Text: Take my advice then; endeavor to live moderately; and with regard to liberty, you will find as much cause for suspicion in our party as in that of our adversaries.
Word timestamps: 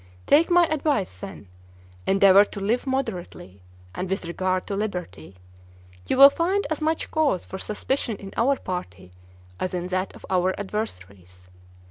Take 0.25 0.49
my 0.49 0.65
advice 0.65 1.19
then; 1.19 1.47
endeavor 2.07 2.43
to 2.43 2.59
live 2.59 2.87
moderately; 2.87 3.61
and 3.93 4.09
with 4.09 4.25
regard 4.25 4.65
to 4.65 4.75
liberty, 4.75 5.35
you 6.07 6.17
will 6.17 6.31
find 6.31 6.65
as 6.71 6.81
much 6.81 7.11
cause 7.11 7.45
for 7.45 7.59
suspicion 7.59 8.15
in 8.17 8.33
our 8.35 8.55
party 8.57 9.11
as 9.59 9.75
in 9.75 9.89
that 9.89 10.15
of 10.15 10.25
our 10.27 10.59
adversaries. 10.59 11.49